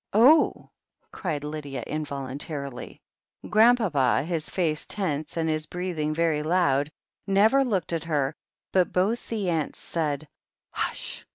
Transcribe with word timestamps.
"Oh!" 0.13 0.71
cried 1.13 1.43
Lydia 1.43 1.83
involuntarily. 1.85 2.97
14 2.97 2.97
THE 2.97 2.97
HEEL 2.97 3.05
OF 3.05 3.45
ACHILLES 3.45 3.51
Grandpapa, 3.93 4.23
his 4.23 4.49
face 4.49 4.87
tense 4.87 5.37
and 5.37 5.47
his 5.47 5.67
breathing 5.67 6.11
very 6.15 6.41
loud, 6.41 6.89
never 7.27 7.63
looked 7.63 7.93
at 7.93 8.05
her, 8.05 8.33
but 8.71 8.91
both 8.91 9.29
the 9.29 9.51
aunts 9.51 9.77
said, 9.77 10.27
"Hush!" 10.71 11.27